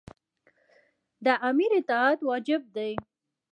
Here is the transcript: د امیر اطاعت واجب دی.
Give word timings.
د 1.25 1.27
امیر 1.49 1.71
اطاعت 1.79 2.19
واجب 2.27 2.61
دی. 2.75 2.91